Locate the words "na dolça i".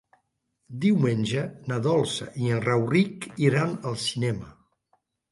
1.71-2.49